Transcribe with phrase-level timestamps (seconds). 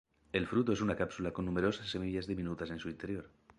[0.33, 3.29] El fruto es una cápsula con numerosas semillas diminutas en su interior.